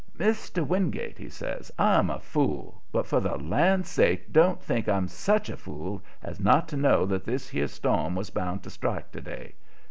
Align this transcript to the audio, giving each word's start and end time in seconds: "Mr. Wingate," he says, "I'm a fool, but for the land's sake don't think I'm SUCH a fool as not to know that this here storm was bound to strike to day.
"Mr. 0.17 0.65
Wingate," 0.65 1.19
he 1.19 1.29
says, 1.29 1.71
"I'm 1.77 2.09
a 2.09 2.17
fool, 2.19 2.81
but 2.91 3.05
for 3.05 3.19
the 3.19 3.37
land's 3.37 3.87
sake 3.89 4.33
don't 4.33 4.59
think 4.59 4.89
I'm 4.89 5.07
SUCH 5.07 5.47
a 5.49 5.55
fool 5.57 6.01
as 6.23 6.39
not 6.39 6.67
to 6.69 6.75
know 6.77 7.05
that 7.05 7.23
this 7.23 7.47
here 7.47 7.67
storm 7.67 8.15
was 8.15 8.31
bound 8.31 8.63
to 8.63 8.71
strike 8.71 9.11
to 9.11 9.21
day. 9.21 9.53